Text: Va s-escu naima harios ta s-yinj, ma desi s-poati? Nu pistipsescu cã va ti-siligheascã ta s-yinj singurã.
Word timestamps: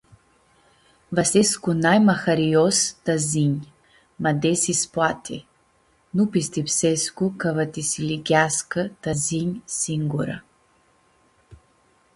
Va 1.17 1.23
s-escu 1.31 1.71
naima 1.81 2.15
harios 2.21 2.79
ta 3.03 3.13
s-yinj, 3.27 3.59
ma 4.21 4.31
desi 4.45 4.73
s-poati? 4.81 5.39
Nu 6.15 6.23
pistipsescu 6.33 7.25
cã 7.39 7.49
va 7.57 7.65
ti-siligheascã 7.73 8.83
ta 9.01 9.11
s-yinj 9.23 9.53
singurã. 9.79 10.37